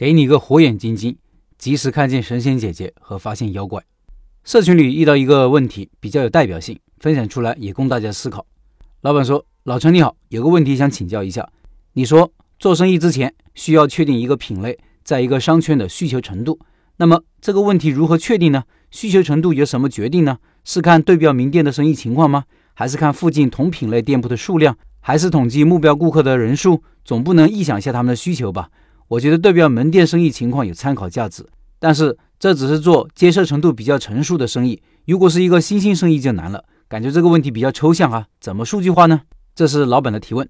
[0.00, 1.14] 给你一个火眼金睛，
[1.58, 3.84] 及时看见神仙姐姐和发现妖怪。
[4.44, 8.46] 社群里遇到一个问题比较有代表性，分享出来也供大家思考。
[9.02, 11.46] 老板说：“老陈你好，有个问题想请教一下。
[11.92, 16.58] 你说做生意之前需要确定一个品类在一个商圈的需求程度，
[16.96, 18.64] 那么这个问题如何确定呢？
[18.90, 20.38] 需求程度由什么决定呢？
[20.64, 22.44] 是看对标名店的生意情况吗？
[22.72, 24.78] 还是看附近同品类店铺的数量？
[25.00, 26.82] 还是统计目标顾客的人数？
[27.04, 28.70] 总不能臆想一下他们的需求吧？”
[29.10, 31.44] 我觉得对标门店生意情况有参考价值，
[31.80, 34.80] 但是这只是做接受程度比较成熟的生意。
[35.04, 39.22] 如果是一个新兴生意就难了，感觉这个问题比较抽象啊，怎么数据化呢？
[39.52, 40.48] 这是老板的提问。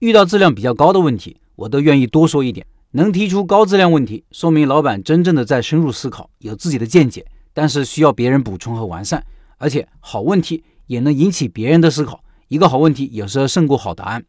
[0.00, 2.66] 遇到质量比较高的问题，我都愿意多说一点。
[2.90, 9.24] 能提出高质量问题，说明老板真正的在深入思考，有自己的见解，但是需要别人补充和完善。
[9.58, 14.24] 而且好问题也能引起别人的思考，一个好问题有时候胜过好答案。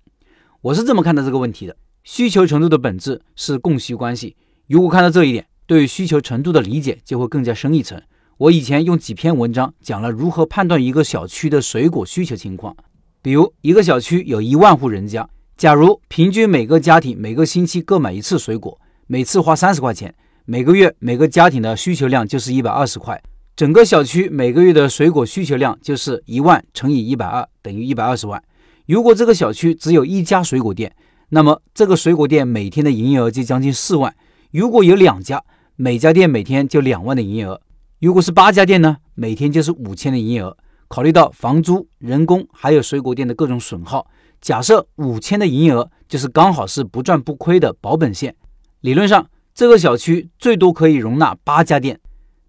[0.61, 1.75] 我是这么看待这个问题的。
[2.03, 4.35] 需求程度的本质是供需关系。
[4.67, 8.01] 如果看到这一点，对于需求程度的理解就会更加深一层。
[8.37, 12.75] 我以前用几篇文章讲了如何判断一个小区的水果需求情况。
[13.21, 23.21] 比如，一个小区有一万户人家，假如平均每个家庭每个星期各买一次水果，每次花三十块钱，每个月每个家庭的需求量就是一百二十块，
[23.55, 28.41] 整个小区每个月的水果需求量就是一万乘以一百二等于一百二十万。
[28.87, 30.91] 如果这个小区只有一家水果店，
[31.33, 34.13] 那么这个水果店每天的营业额就将近四万。
[34.51, 35.41] 如果有两家，
[35.77, 37.61] 每家店每天就两万的营业额。
[38.01, 40.57] 如果是八家店呢，每天就是五千的营业额。
[40.89, 44.05] 考虑到房租、人工还有水果店的各种损耗，
[44.41, 48.35] 假设五千的营业额就是刚好是不赚不亏的保本线。
[48.81, 51.97] 理论上，这个小区最多可以容纳八家店，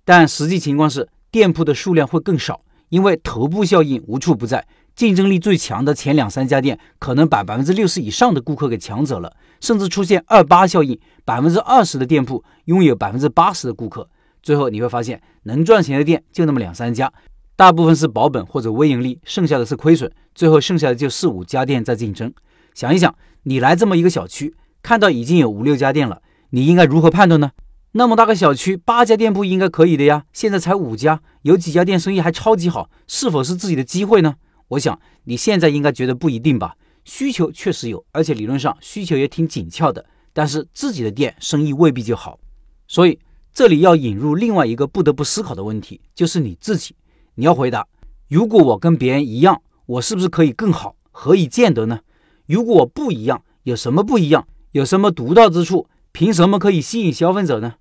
[0.05, 4.67] 但实际情况是店铺的数量会更少，因为头部效应无处不在。
[4.95, 14.07] 竞争力最强的前两三家店，可能把百分之六十以上的顾客给抢走了，甚至出现二八效应，百分之二十的店铺拥有百分之八十的顾客。
[14.43, 17.11] 最后你会发现，能赚钱的店就那么两三家，
[17.57, 20.13] 大部分是保本或者微盈利，剩下的是亏损。
[20.35, 22.31] 最后剩下的就四五家店在竞争。
[22.75, 23.15] 想一想，
[23.45, 26.21] 你来这么一个小区，看到已经有五六家店了，
[26.51, 27.53] 你应该如何判断呢？
[27.95, 34.37] 那么大个小区，八家店铺应该可以的呀，现在才五家，有几家店生意还超级好，是否是自己的机会呢？
[34.69, 36.75] 我想你现在应该觉得不一定吧？
[37.05, 42.41] 需求确实有，而且理论上需求也挺紧俏的，但是自己的店生意未必就好。
[42.89, 43.19] 所以
[43.53, 46.97] 这里要引入另外一个不得不思考的问题，就是你自己，
[47.35, 47.87] 你要回答：
[48.29, 50.97] 如果我跟别人一样，我是不是可以更好？
[51.11, 52.01] 何以见得呢？
[52.47, 54.49] 如果我不一样，有什么不一样？
[54.71, 55.87] 有什么独到之处？
[56.13, 57.75] 凭什么可以吸引消费者呢？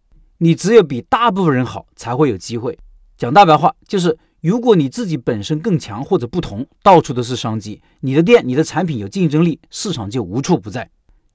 [0.43, 2.75] 你只有比大部分人好，才会有机会。
[3.15, 4.17] 讲大白话就是。
[4.41, 10.89] 如果你自己本身更强或者不同，到处都是商机，你的店、你的产品有竞争力，市场就无处不在。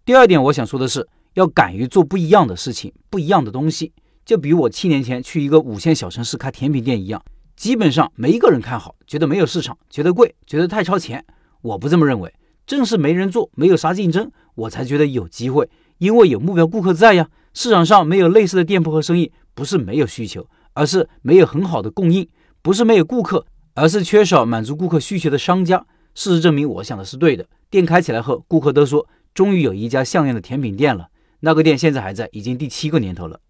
[0.05, 3.93] 第二点，我想说的是，要敢于做不一样的事情，不一样的东西。
[4.25, 7.23] 就比如我七年前去一个五线小城市开甜品店一样，
[7.55, 11.25] 基本上没一个人看好，觉得没有市场，觉得贵，觉得太超前。
[11.63, 12.35] 我不这么认为，
[12.67, 17.29] 正是没人做，没有啥竞争，我才觉得有机会，因为有目标顾客在呀。
[17.57, 22.29] 市场上没有类似的店铺和生意，不是没有需求，而是没有很好的供应。
[22.61, 25.87] 不是没有顾客，而是缺少满足顾客需求的商家。
[26.15, 27.47] 事实证明，我想的是对的。
[27.71, 31.09] 店开起来后，顾客都说终于有一家像样的甜品店了。
[31.41, 33.41] 那个店现在还在，已经第七个年头了。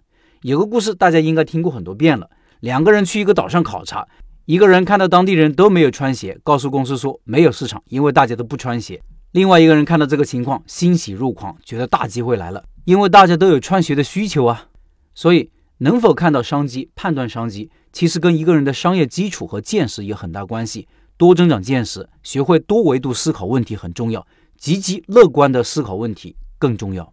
[0.42, 2.30] 有个故事大家应该听过很多遍了：
[2.60, 4.06] 两个人去一个岛上考察，
[4.44, 9.02] 一个人看到当地人都没有穿鞋，告诉公司说没有市场，因为大家都不穿鞋。
[9.32, 14.68] 另外一个人看到这个情况，欣喜若狂，觉得大机会来了，因为大家都有穿鞋的需求啊。
[15.14, 17.70] 所以，能否看到商机，判断商机？
[17.92, 20.86] 其实跟一个人的商业基础和见识有很大关系，
[21.16, 24.26] 多增长见识，学会多维度思考问题很重要，
[24.56, 27.12] 积极乐观的思考问题更重要。